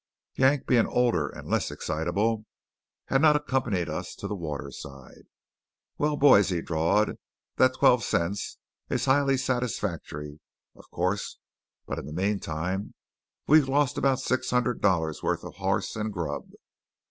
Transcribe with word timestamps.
Yank, 0.35 0.65
being 0.65 0.87
older 0.87 1.29
and 1.29 1.47
less 1.47 1.69
excitable, 1.69 2.47
had 3.09 3.21
not 3.21 3.35
accompanied 3.35 3.87
us 3.87 4.15
to 4.15 4.27
the 4.27 4.33
waterside. 4.33 5.27
"Well, 5.99 6.17
boys," 6.17 6.49
he 6.49 6.59
drawled, 6.63 7.19
"that 7.57 7.75
twelve 7.75 8.03
cents 8.03 8.57
is 8.89 9.05
highly 9.05 9.37
satisfactory, 9.37 10.39
of 10.75 10.89
course; 10.89 11.37
but 11.85 11.99
in 11.99 12.07
the 12.07 12.13
meantime 12.13 12.95
we've 13.45 13.69
lost 13.69 13.95
about 13.95 14.19
six 14.19 14.49
hundred 14.49 14.81
dollars' 14.81 15.21
worth 15.21 15.43
of 15.43 15.57
hoss 15.57 15.95
and 15.95 16.11
grub." 16.11 16.49